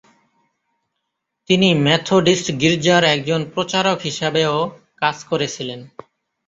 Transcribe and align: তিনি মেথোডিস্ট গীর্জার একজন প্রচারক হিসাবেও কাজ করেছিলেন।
তিনি 1.49 1.67
মেথোডিস্ট 1.85 2.47
গীর্জার 2.61 3.03
একজন 3.15 3.41
প্রচারক 3.53 3.97
হিসাবেও 4.01 4.55
কাজ 4.97 5.17
করেছিলেন। 5.23 5.79